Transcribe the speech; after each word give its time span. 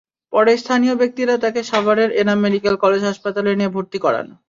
পরে 0.33 0.51
স্থানীয় 0.57 0.93
ব্যক্তিরা 1.01 1.33
তাঁকে 1.43 1.61
সাভারের 1.63 2.09
এনাম 2.21 2.39
মেডিকেল 2.45 2.75
কলেজ 2.83 3.01
হাসপাতালে 3.03 3.51
নিয়ে 3.55 3.73
ভর্তি 3.75 3.97
করান। 4.05 4.27